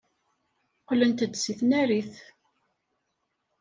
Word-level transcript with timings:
Qqlent-d 0.81 1.33
seg 1.37 1.55
tnarit. 1.59 2.13